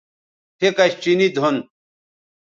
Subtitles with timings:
[0.57, 1.55] پھیکش چینی دُھن